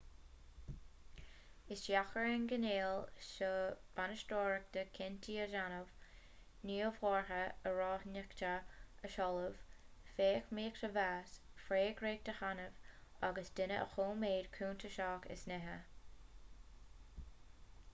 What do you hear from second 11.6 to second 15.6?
freagracht a shannadh agus daoine a choimeád cuntasach as